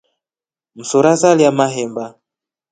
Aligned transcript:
Msora 0.77 1.13
salya 1.21 1.49
mahemba. 1.57 2.05